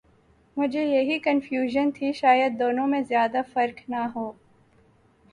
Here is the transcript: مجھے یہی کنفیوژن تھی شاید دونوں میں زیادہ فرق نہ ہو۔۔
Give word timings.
مجھے 0.57 0.83
یہی 0.85 1.17
کنفیوژن 1.19 1.91
تھی 1.91 2.11
شاید 2.13 2.59
دونوں 2.59 2.87
میں 2.87 3.01
زیادہ 3.01 3.41
فرق 3.53 3.89
نہ 3.89 4.01
ہو۔۔ 4.15 4.31